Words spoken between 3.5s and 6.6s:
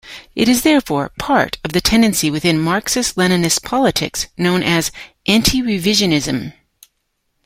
politics known as anti-revisionism.